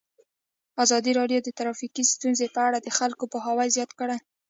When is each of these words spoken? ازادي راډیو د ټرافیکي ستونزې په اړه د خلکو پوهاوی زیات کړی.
ازادي 0.83 1.11
راډیو 1.19 1.39
د 1.43 1.49
ټرافیکي 1.57 2.03
ستونزې 2.13 2.47
په 2.55 2.59
اړه 2.67 2.77
د 2.81 2.89
خلکو 2.97 3.23
پوهاوی 3.31 3.67
زیات 3.75 3.91
کړی. 3.99 4.17